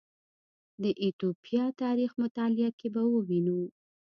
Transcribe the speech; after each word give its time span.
د 0.81 0.83
ایتوپیا 1.03 1.63
تاریخ 1.81 2.11
مطالعه 2.21 2.69
کې 2.79 2.87
به 2.93 3.01
ووینو 3.13 3.59